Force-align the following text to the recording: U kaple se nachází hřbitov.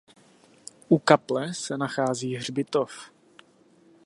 U 0.95 0.99
kaple 0.99 1.53
se 1.53 1.77
nachází 1.77 2.35
hřbitov. 2.35 3.11